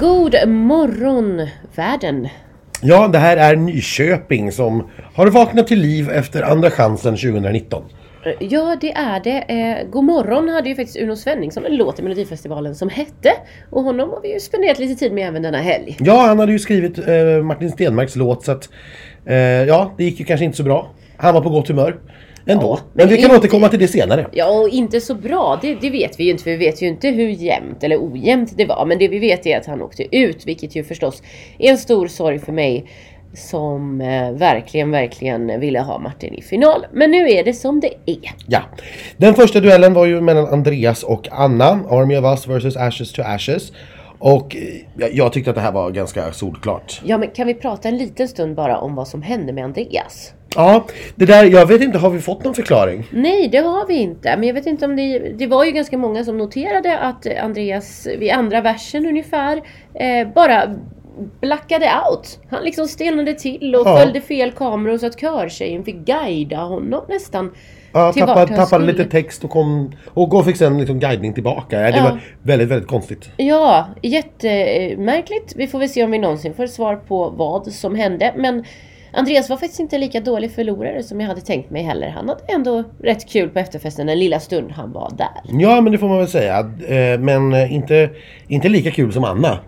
[0.00, 2.28] God morgon världen!
[2.82, 7.84] Ja, det här är Nyköping som har vaknat till liv efter Andra chansen 2019.
[8.38, 9.38] Ja det är det.
[9.38, 13.32] Eh, God morgon hade ju faktiskt Uno Svenningsson en låt i Melodifestivalen som hette.
[13.70, 15.96] Och honom har vi ju spenderat lite tid med även denna helg.
[16.00, 18.68] Ja, han hade ju skrivit eh, Martin Stenmarks låt så att
[19.26, 20.90] eh, ja, det gick ju kanske inte så bra.
[21.16, 21.96] Han var på gott humör
[22.46, 22.66] ändå.
[22.66, 24.26] Ja, men, men vi kan inte- återkomma till det senare.
[24.32, 26.86] Ja och inte så bra, det, det vet vi ju inte för vi vet ju
[26.86, 28.86] inte hur jämnt eller ojämnt det var.
[28.86, 31.22] Men det vi vet är att han åkte ut vilket ju förstås
[31.58, 32.86] är en stor sorg för mig
[33.34, 36.86] som eh, verkligen, verkligen ville ha Martin i final.
[36.92, 38.18] Men nu är det som det är.
[38.46, 38.60] Ja.
[39.16, 41.66] Den första duellen var ju mellan Andreas och Anna.
[41.90, 43.72] Army of Us vs Ashes to Ashes.
[44.18, 44.62] Och eh,
[44.98, 47.00] jag, jag tyckte att det här var ganska solklart.
[47.04, 50.32] Ja men kan vi prata en liten stund bara om vad som hände med Andreas?
[50.56, 53.06] Ja, det där, jag vet inte, har vi fått någon förklaring?
[53.10, 54.36] Nej, det har vi inte.
[54.36, 55.18] Men jag vet inte om det...
[55.18, 59.56] Det var ju ganska många som noterade att Andreas vid andra versen ungefär
[59.94, 60.62] eh, bara
[61.40, 62.38] blackade out.
[62.50, 63.96] Han liksom stelnade till och Ja.
[63.98, 67.50] följde fel kameror så att körtjejen fick guida honom nästan.
[67.92, 71.80] Ja, tappade, tappade lite text och kom och fick sen liksom guidning tillbaka.
[71.80, 72.02] Ja, det Ja.
[72.04, 73.30] var väldigt, väldigt konstigt.
[73.36, 75.52] Ja, jättemärkligt.
[75.56, 78.34] Vi får väl se om vi någonsin får svar på vad som hände.
[78.36, 78.64] Men
[79.12, 82.08] Andreas var faktiskt inte lika dålig förlorare som jag hade tänkt mig heller.
[82.08, 85.60] Han hade ändå rätt kul på efterfesten den lilla stund han var där.
[85.60, 86.58] Ja, men det får man väl säga.
[86.88, 88.10] Eh, Men eh, inte,
[88.48, 89.58] inte lika kul som Anna.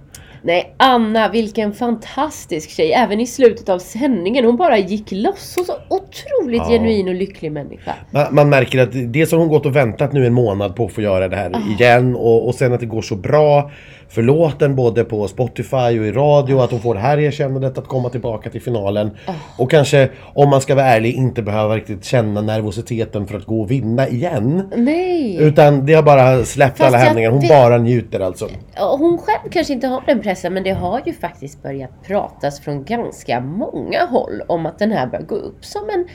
[0.44, 2.92] Nej, Anna, vilken fantastisk tjej.
[2.92, 4.44] Även i slutet av sändningen.
[4.44, 5.54] Hon bara gick loss.
[5.56, 6.68] Hon så otroligt Ja.
[6.68, 7.92] genuin och lycklig människa.
[8.10, 10.92] Man, man märker att dels har hon gått och väntat nu en månad på att
[10.92, 11.72] få göra det här Ah.
[11.72, 13.70] igen och, och sen att det går så bra
[14.12, 17.88] för låten både på Spotify och i radio att hon får det här erkännandet att
[17.88, 19.10] komma tillbaka till finalen.
[19.26, 19.32] Ah.
[19.58, 23.60] Och kanske, om man ska vara ärlig, inte behöva riktigt känna nervositeten för att gå
[23.60, 24.70] och vinna igen.
[24.76, 25.36] Nej!
[25.36, 27.30] Utan det har bara släppt Fast alla hämningar.
[27.30, 28.48] Hon bara njuter alltså.
[28.76, 32.84] Hon själv kanske inte har den pressen men det har ju faktiskt börjat pratas från
[32.84, 36.08] ganska många håll om att den här bör gå upp som en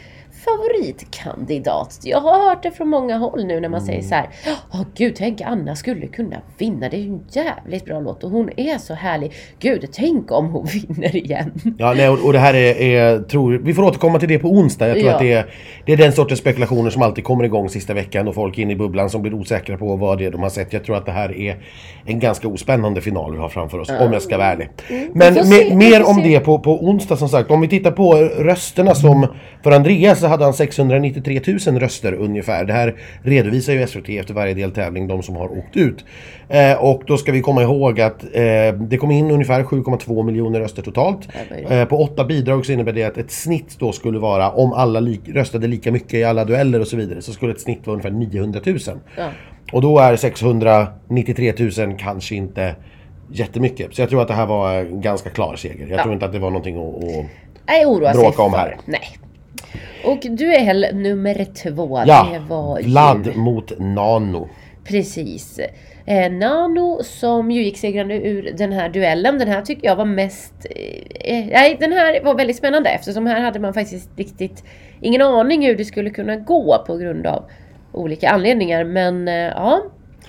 [0.46, 2.00] favoritkandidat.
[2.04, 4.30] Jag har hört det från många håll nu när man säger så här.
[4.74, 6.90] Åh gud, tänk Anna skulle kunna vinna.
[6.90, 9.34] Det är ju en jävligt bra låt och hon är så härlig.
[9.60, 11.52] Gud, tänk om hon vinner igen.
[11.78, 14.48] Ja, nej, och och det här är, är tror, vi får återkomma till det på
[14.48, 14.88] onsdag.
[14.88, 15.14] Jag tror Ja.
[15.14, 15.46] att det är,
[15.86, 18.76] det är den sortens spekulationer som alltid kommer igång sista veckan och folk inne i
[18.76, 20.74] bubblan som blir osäkra på vad det är de har sett.
[20.74, 21.58] Jag tror att det här är
[22.06, 24.70] en ganska ospännande final vi har framför oss, om jag ska vara ärlig.
[25.14, 26.22] Men Vi får me- se, vi mer om se.
[26.22, 27.52] det på, på onsdag som sagt.
[27.52, 29.28] Om vi tittar på rösterna som
[29.64, 32.66] för Andreas så hade han 693 000 röster ungefär.
[32.66, 36.06] Det här redovisar ju SVT efter varje deltävling, de som har åkt ut.
[36.50, 40.60] Eh, och då ska vi komma ihåg att eh, det kom in ungefär 7,2 miljoner
[40.60, 41.28] röster totalt.
[41.70, 45.00] Eh, på åtta bidrag så innebär det att ett snitt då skulle vara, om alla
[45.00, 47.94] li- röstade lika mycket i alla dueller och så vidare, så skulle ett snitt vara
[47.94, 48.78] ungefär 900 000.
[49.18, 49.28] Ja.
[49.72, 52.76] Och då är 693 000 kanske inte
[53.32, 53.96] jättemycket.
[53.96, 55.88] Så jag tror att det här var en ganska klar seger.
[55.90, 56.04] Jag Ja.
[56.04, 57.04] tror inte att det var någonting att...
[57.04, 57.26] att...
[57.68, 58.78] Nej, oroa sig Bråka om här.
[58.86, 59.02] Nej.
[60.06, 62.04] Och duell nummer två.
[62.06, 63.40] Ja, det var Vlad ju...
[63.40, 64.50] mot Nano.
[64.84, 65.60] Precis.
[66.06, 69.40] Eh, Nano som ju gick segrande ur den här duellen.
[69.40, 70.54] Den här tycker jag var mest...
[71.20, 74.64] Eh, nej, den här var väldigt spännande eftersom här hade man faktiskt riktigt
[75.02, 77.44] ingen aning hur det skulle kunna gå på grund av
[77.92, 78.84] olika anledningar.
[78.84, 79.82] Men eh, ja,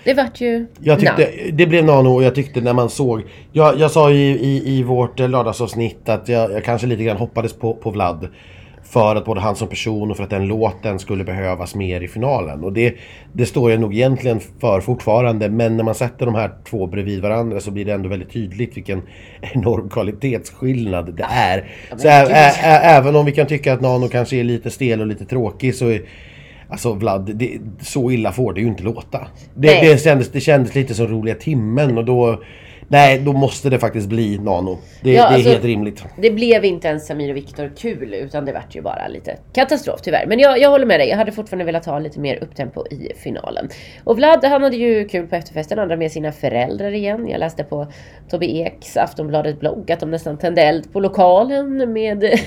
[0.05, 3.79] det vart ju Jag tyckte, det blev Nano och jag tyckte när man såg Jag,
[3.79, 7.17] jag sa ju i, i, i vårt eh, lördagsavsnitt att jag, jag kanske lite grann
[7.17, 8.29] hoppades på, på Vlad
[8.91, 12.09] För att både han som person och för att den låten skulle behövas mer i
[12.09, 12.65] finalen.
[12.65, 12.95] Och det,
[13.33, 17.23] det står jag nog egentligen för fortfarande Men när man sätter de här två bredvid
[17.23, 19.03] varandra så blir det ändå väldigt tydligt vilken
[19.41, 21.65] enorm kvalitetsskillnad det är.
[21.97, 25.01] Så ä, ä, ä, även om vi kan tycka att Nano kanske är lite stel
[25.01, 26.03] och lite tråkig så är
[26.71, 29.27] Alltså Vlad, det, så illa får det ju inte låta.
[29.55, 32.43] Det, det, kändes, det kändes lite som roliga timmen och då...
[32.91, 34.79] Nej, då måste det faktiskt bli Nano.
[35.03, 36.05] Det, Ja, det är alltså- helt rimligt.
[36.23, 40.01] Det blev inte ens Samir och Viktor kul utan det vart ju bara lite katastrof
[40.03, 40.27] tyvärr.
[40.27, 43.13] Men jag, jag håller med dig, jag hade fortfarande velat ha lite mer upptempo i
[43.17, 43.69] finalen.
[44.05, 47.29] Och Vlad han hade ju kul på efterfesten, han hade med sina föräldrar igen.
[47.29, 47.87] Jag läste på
[48.31, 52.19] Tobbe Eks Aftonbladet blogg att de nästan tände eld på lokalen med...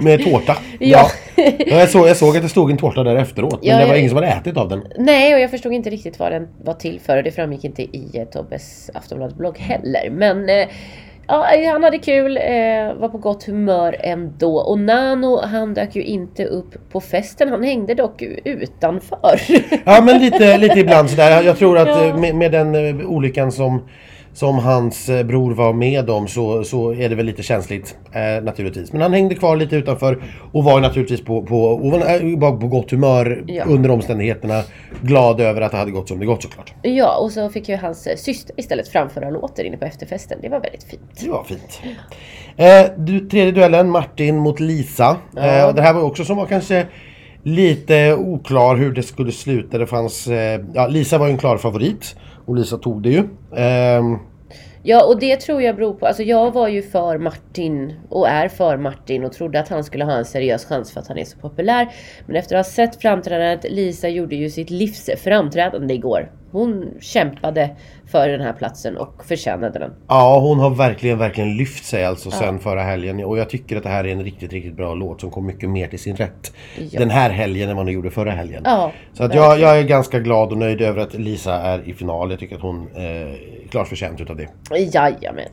[0.00, 0.56] Med tårta.
[0.80, 1.10] Ja.
[1.36, 3.58] Ja, jag, såg, jag såg att det stod en tårta där efteråt.
[3.62, 3.98] Men Ja, det var ja.
[3.98, 4.82] ingen som hade ätit av den.
[4.98, 7.82] Nej, och jag förstod inte riktigt vad den var till för och det framgick inte
[7.82, 9.87] i Tobbes Aftonbladet-blogg heller.
[10.10, 10.68] Men eh,
[11.26, 14.56] ja, han hade kul, eh, var på gott humör ändå.
[14.58, 17.48] Och Nano, han dök ju inte upp på festen.
[17.48, 19.40] Han hängde dock utanför.
[19.84, 21.42] Ja men lite, lite ibland sådär.
[21.42, 22.04] Jag tror att Ja.
[22.04, 22.74] eh, med, med den
[23.06, 23.88] olyckan som
[24.38, 28.44] som hans eh, bror var med om så, så är det väl lite känsligt eh,
[28.44, 28.92] naturligtvis.
[28.92, 32.90] Men han hängde kvar lite utanför och var naturligtvis på, på, var, eh, på gott
[32.90, 33.64] humör Ja.
[33.64, 34.62] under omständigheterna.
[35.02, 36.74] Glad över att det hade gått som det gått såklart.
[36.82, 40.38] Ja, och så fick ju hans eh, syster istället framföra låten inne på efterfesten.
[40.42, 41.20] Det var väldigt fint.
[41.24, 41.80] Det var fint.
[42.56, 45.16] Eh, du, tredje duellen, Martin mot Lisa.
[45.36, 45.40] Ja.
[45.68, 46.86] Eh, det här var också som var kanske
[47.42, 49.78] lite oklar hur det skulle sluta.
[49.78, 53.22] Det fanns, eh, ja, Lisa var ju en klar favorit och Lisa tog det ju.
[53.56, 54.18] Ehm,
[54.90, 56.06] Ja, och det tror jag beror på...
[56.06, 60.04] Alltså jag var ju för Martin och är för Martin och trodde att han skulle
[60.04, 61.88] ha en seriös chans för att han är så populär.
[62.26, 66.30] Men efter att ha sett framträdandet, Lisa gjorde ju sitt livs framträdande igår.
[66.52, 67.70] Hon kämpade
[68.12, 69.90] för den här platsen och förtjänade den.
[70.08, 73.24] Ja, hon har verkligen, verkligen lyft sig alltså sen förra helgen.
[73.24, 75.70] Och jag tycker att det här är en riktigt, riktigt bra låt som kom mycket
[75.70, 76.52] mer till sin rätt.
[76.90, 76.98] Ja.
[76.98, 78.62] Den här helgen än vad hon gjorde förra helgen.
[78.64, 81.94] Ja, Så att jag, jag är ganska glad och nöjd över att Lisa är i
[81.94, 82.30] final.
[82.30, 83.34] Jag tycker att hon eh,
[83.70, 84.48] klart förtjänt utav det.
[84.94, 85.48] Jajamän.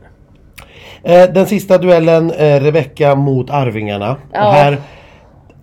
[1.03, 4.17] Eh, den sista duellen, eh, Rebecca mot Arvingarna.
[4.33, 4.47] Ja.
[4.47, 4.77] Och här,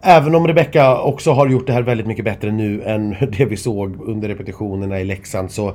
[0.03, 3.57] även om Rebecca också har gjort det här väldigt mycket bättre nu än det vi
[3.57, 5.75] såg under repetitionerna i Leksand så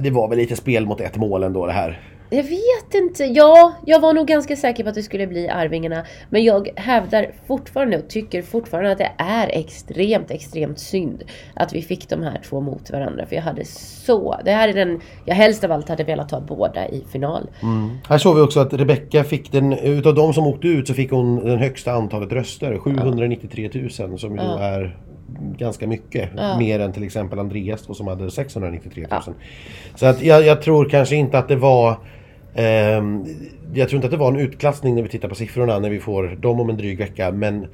[0.00, 2.00] det var väl lite spel mot ett mål ändå det här.
[2.34, 3.24] Jag vet inte.
[3.24, 6.04] Ja, jag var nog ganska säker på att det skulle bli Arvingarna.
[6.30, 11.24] Men jag hävdar fortfarande och tycker fortfarande att det är extremt, extremt synd
[11.54, 13.26] att vi fick de här två mot varandra.
[13.26, 14.40] För jag hade så...
[14.44, 17.50] Det här är den jag helst av allt hade velat ha båda i final.
[18.08, 21.10] Här såg vi också att Rebecca fick den, utav de som åkte ut så fick
[21.10, 22.78] hon den högsta antalet röster.
[22.78, 24.96] 793 000 som ju då är
[25.58, 26.30] ganska mycket.
[26.58, 29.20] Mer än till exempel Andreas då, som hade 693 000.
[29.94, 31.96] Så att jag, jag tror kanske inte att det var
[33.74, 36.00] jag tror inte att det var en utklassning när vi tittar på siffrorna när vi
[36.00, 37.32] får dem om en dryg vecka.
[37.32, 37.66] Men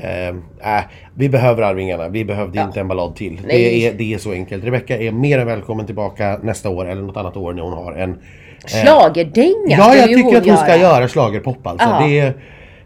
[0.00, 0.80] ehm, äh,
[1.14, 2.08] vi behöver Arvingarna.
[2.08, 3.40] Vi behövde inte en ballad till.
[3.48, 4.64] Det är, det är så enkelt.
[4.64, 7.92] Rebecca är mer än välkommen tillbaka nästa år eller något annat år när hon har
[7.92, 8.18] en
[8.66, 10.78] Schlagerdänga Ja, ska jag tycker att hon ska göra.
[10.78, 11.88] göra schlagerpop alltså.
[11.88, 12.06] Ja.
[12.06, 12.32] Det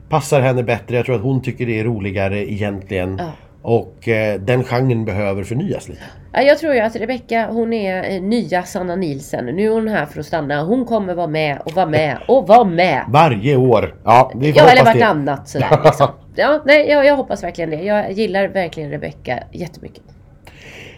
[0.09, 0.97] passar henne bättre.
[0.97, 3.17] Jag tror att hon tycker det är roligare egentligen.
[3.19, 3.31] Ja.
[3.63, 6.03] Och eh, den genren behöver förnyas lite.
[6.33, 9.47] Ja, jag tror ju att Rebecca, hon är eh, nya Sanna Nielsen.
[9.47, 10.63] Nu är hon här för att stanna.
[10.63, 13.05] Hon kommer vara med och vara med och vara med.
[13.09, 13.95] Varje år.
[14.05, 16.09] Ja, vi får Ja, eller vartannat sådär liksom.
[16.37, 17.83] Ja, nej, jag, jag hoppas verkligen det.
[17.83, 20.03] Jag gillar verkligen Rebecca jättemycket.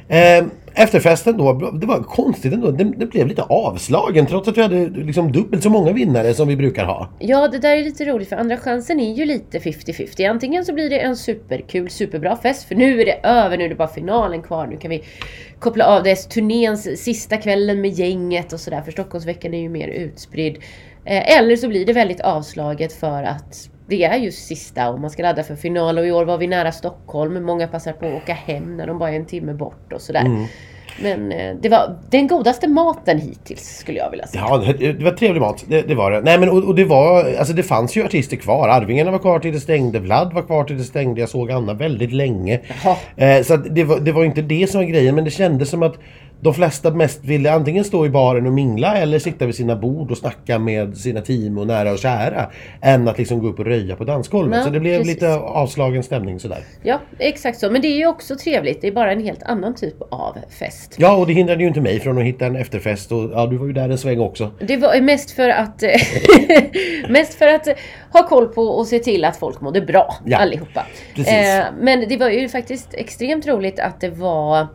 [0.08, 2.70] Eh, efterfesten då, det var konstigt ändå.
[2.70, 6.48] Den, den blev lite avslagen trots att vi hade liksom dubbelt så många vinnare som
[6.48, 7.08] vi brukar ha.
[7.18, 10.30] Ja, det där är lite roligt för andra chansen är ju lite 50-50.
[10.30, 13.68] Antingen så blir det en superkul, superbra fest för nu är det över, nu är
[13.68, 14.66] det bara finalen kvar.
[14.66, 15.02] Nu kan vi
[15.58, 16.16] koppla av det.
[16.16, 20.56] Turnéns sista kvällen med gänget och sådär för Stockholmsveckan är ju mer utspridd.
[21.04, 25.10] Eh, eller så blir det väldigt avslaget för att det är ju sista och man
[25.10, 27.44] ska ladda för final och i år var vi nära Stockholm.
[27.44, 30.48] Många passar på att åka hem när de bara är en timme bort och sådär.
[31.02, 34.44] Men eh, det var den godaste maten hittills skulle jag vilja säga.
[34.48, 35.64] Ja, det var trevlig mat.
[35.68, 36.20] Det, det var det.
[36.20, 38.68] Nej men och, och det var, alltså det fanns ju artister kvar.
[38.68, 39.98] Arvingarna var kvar till det stängde.
[39.98, 41.20] Vlad var kvar till det stängde.
[41.20, 42.60] Jag såg Anna väldigt länge.
[43.16, 45.14] Eh, så det, var, det var inte det som var grejen.
[45.14, 45.98] Men det kändes som att
[46.40, 50.10] de flesta mest ville antingen stå i baren och mingla eller sitta vid sina bord
[50.10, 52.50] och snacka med sina team och nära och kära.
[52.80, 54.58] Än att liksom gå upp och röja på dansgolvet.
[54.58, 55.14] Ja, så det blev precis.
[55.14, 56.58] lite avslagen stämning sådär.
[56.82, 57.70] Ja, exakt så.
[57.70, 58.80] Men det är ju också trevligt.
[58.80, 60.94] Det är bara en helt annan typ av fest.
[60.98, 63.12] Ja, och det hindrade ju inte mig från att hitta en efterfest.
[63.12, 64.50] Och ja, du var ju där en sväng också.
[64.60, 65.82] Det var mest för att
[67.08, 67.68] mest för att
[68.12, 70.86] ha koll på och se till att folk mådde bra Ja, allihopa.
[71.14, 71.32] precis.
[71.32, 74.66] Eh, men det var ju faktiskt extremt roligt att det var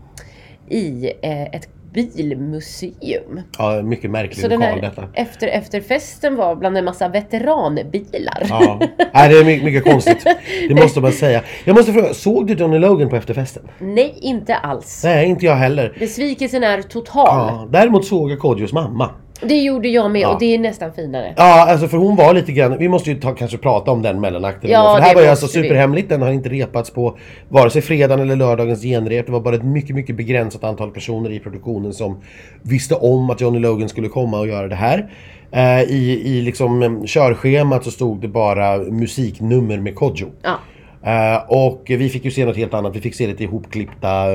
[0.70, 3.42] i eh, ett bilmuseum.
[3.58, 5.08] Ja, mycket märklig Så den lokal här detta.
[5.14, 8.44] efter, efterfesten var bland en massa veteranbilar.
[8.50, 8.80] Ja,
[9.14, 10.24] Nej, det är mycket, mycket konstigt.
[10.70, 11.44] Det måste man säga.
[11.66, 13.64] Jag måste fråga, såg du Johnny Logan på efterfesten?
[13.80, 15.02] Nej, inte alls.
[15.04, 15.96] Nej, inte jag heller.
[16.00, 17.28] Besvikelsen är total.
[17.28, 19.10] Ja, däremot såg jag Kodjos mamma.
[19.41, 20.34] Det gjorde jag med Ja.
[20.34, 21.34] och det är nästan finare.
[21.38, 24.22] Ja, alltså för hon var lite grann, vi måste ju ta, kanske prata om den
[24.22, 24.69] mellanakten.
[24.72, 27.17] Ja, för det här det var ju alltså superhemligt, den har inte repats på
[27.50, 29.25] vare sig fredagen eller lördagens genrep.
[29.25, 32.22] Det var bara ett mycket, mycket begränsat antal personer i produktionen som
[32.62, 35.12] visste om att Johnny Logan skulle komma och göra det här.
[35.51, 40.27] Eh, I i liksom eh, körschemat så stod det bara musiknummer med Kodjo.
[40.41, 40.55] Ja.
[41.03, 42.96] Eh, och vi fick ju se något helt annat.
[42.96, 44.25] Vi fick se lite ihopklippta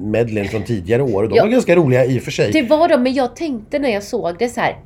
[0.00, 1.22] medlen från tidigare år.
[1.22, 1.42] Och de Ja.
[1.42, 2.52] var ganska roliga i och för sig.
[2.52, 4.76] Det var de, men jag tänkte när jag såg det så här.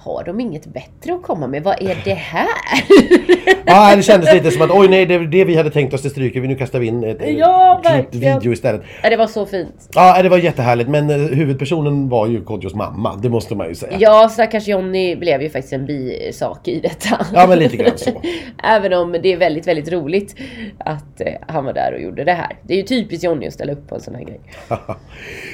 [0.00, 1.62] Har de inget bättre att komma med?
[1.62, 2.46] Vad är det här?
[3.70, 6.10] Ja, det kändes lite som att oj nej, det det vi hade tänkt oss, det
[6.10, 6.48] stryker vi.
[6.48, 8.38] Nu kastar vi in ett Ja, verkligen.
[8.38, 8.82] video istället.
[9.02, 9.88] Ja, det var så fint.
[9.94, 10.90] Ja, det var jättehärligt.
[10.90, 13.16] Men eh, huvudpersonen var ju Kodjos mamma.
[13.22, 13.96] Det måste man ju säga.
[14.00, 17.26] Ja, stackars Johnny blev ju faktiskt en bisak i detta.
[17.34, 18.10] Ja, men lite grann så.
[18.64, 20.34] Även om det är väldigt, väldigt roligt
[20.78, 22.56] att eh, han var där och gjorde det här.
[22.62, 24.40] Det är ju typiskt Johnny att ställa upp på en sån här grej.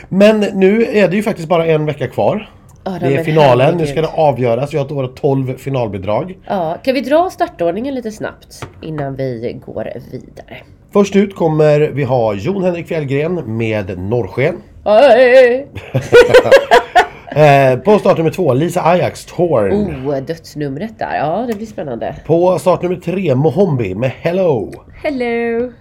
[0.09, 2.51] Men nu är det ju faktiskt bara en vecka kvar.
[2.85, 4.75] Ja, det är finalen, nu ska det avgöras.
[4.75, 6.39] Vi har våra 12 finalbidrag.
[6.47, 10.57] Ja, kan vi dra startordningen lite snabbt innan vi går vidare?
[10.93, 14.55] Först ut kommer vi ha Jon Henrik Fjällgren med Norrsken.
[17.37, 19.73] Eh, på start nummer två, Lisa Ajax, Torn.
[20.07, 21.17] Oh, dödsnumret där.
[21.17, 22.17] Ja, det blir spännande.
[22.27, 24.73] På start nummer tre, Mohombi med Hello.
[25.03, 25.73] Hello!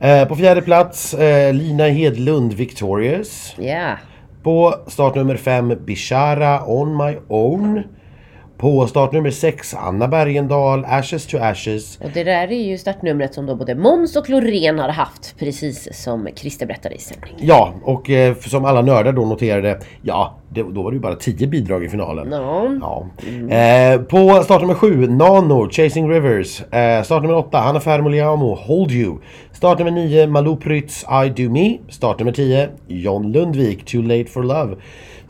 [0.00, 3.54] Eh, på fjärde plats, eh, Lina Hedlund, Victorious.
[3.58, 3.96] Ja.
[4.42, 7.82] På startnummer 5 Bishara On My Own.
[8.60, 11.98] På start nummer sex, Anna Bergendahl, Ashes to Ashes.
[12.00, 16.02] Och det där är ju startnumret som då både Måns och Loreen har haft, precis
[16.02, 17.34] som Christer berättade i sändning.
[17.38, 21.14] Ja, och eh, som alla nördar då noterade, ja, det, då var det ju bara
[21.14, 22.28] 10 bidrag i finalen.
[22.32, 22.68] Ja.
[22.80, 23.06] Ja.
[23.56, 26.62] Eh, på start nummer 7, Nano, Chasing Rivers.
[26.62, 29.18] Eh, start nummer 8, Hanna Fermoliamo, Hold You.
[29.52, 31.78] Start nummer 9, Malou Prytz, I Do Me.
[31.88, 34.76] Start nummer 10, John Lundvik, Too Late For Love.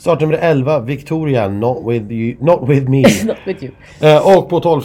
[0.01, 3.03] Start nummer 11, Victoria, Not With, you, not with Me.
[3.25, 3.73] Not with you.
[4.01, 4.83] eh, och på 12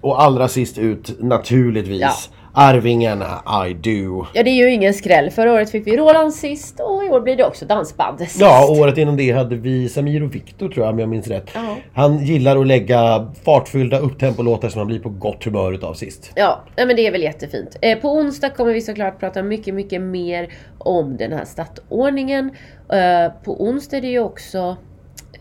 [0.00, 2.10] och allra sist ut, naturligtvis, Ja.
[2.52, 3.22] Arvingen,
[3.68, 4.26] I Do.
[4.34, 5.30] Ja, det är ju ingen skräll.
[5.30, 8.40] Förra året fick vi Roland sist och i år blir det också dansband sist.
[8.40, 11.50] Ja, året innan det hade vi Samir och Viktor tror jag om jag minns rätt.
[11.54, 11.69] Ja.
[12.00, 16.32] Han gillar att lägga fartfyllda upptempolåtar som han blir på gott humör utav sist.
[16.34, 17.76] Ja, nej, men det är väl jättefint.
[17.82, 22.50] Eh, på onsdag kommer vi såklart prata mycket, mycket mer om den här startordningen.
[22.92, 24.76] Eh, på onsdag är det ju också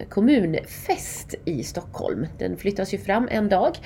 [0.10, 2.26] kommunfest i Stockholm.
[2.38, 3.78] Den flyttas ju fram en dag.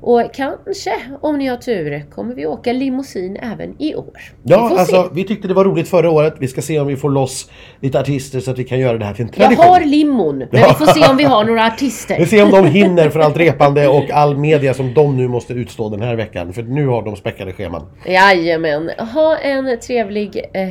[0.00, 4.20] Och kanske, om ni har tur, kommer vi åka limousin även i år.
[4.42, 5.08] Ja, vi får alltså se.
[5.12, 6.34] vi tyckte det var roligt förra året.
[6.38, 7.50] Vi ska se om vi får loss
[7.80, 9.64] lite artister så att vi kan göra det här till en Jag tradition.
[9.66, 12.16] har limon, men vi får se om vi har några artister.
[12.18, 15.52] Vi ser om de hinner för allt repande och all media som de nu måste
[15.52, 16.52] utstå den här veckan.
[16.52, 17.82] För nu har de späckade scheman.
[18.06, 18.90] Jajamän.
[19.14, 20.68] Ha en trevlig eh,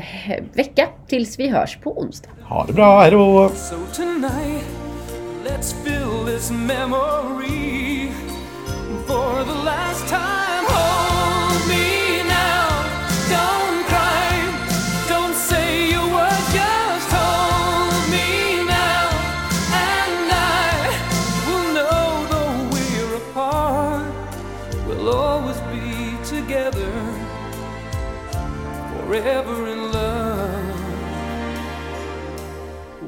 [0.54, 2.30] vecka tills vi hörs på onsdag.
[2.50, 3.50] Ha det bra, hejdå!
[3.56, 4.66] So tonight,
[5.46, 7.85] let's fill this memory
[9.08, 10.66] for the last time.
[10.68, 12.68] Hold me now,
[13.36, 14.30] don't cry,
[15.08, 19.06] don't say a word, just hold me now,
[19.90, 20.70] and I
[21.46, 24.14] will know though we're apart,
[24.88, 26.94] we'll always be together,
[28.92, 30.76] forever in love.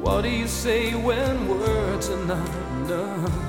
[0.02, 3.47] What do you say when words are not enough?